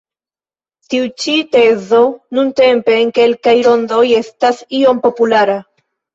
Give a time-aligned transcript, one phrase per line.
[0.93, 1.99] Tiu ĉi tezo
[2.39, 5.61] nuntempe en kelkaj rondoj estas iom populara.